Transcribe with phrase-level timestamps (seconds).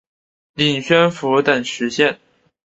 [0.55, 2.19] 领宣府等十县。